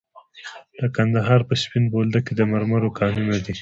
[0.79, 3.53] د کندهار په سپین بولدک کې د مرمرو کانونه دي.